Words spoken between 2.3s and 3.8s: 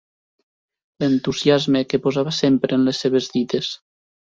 sempre en les seves dites.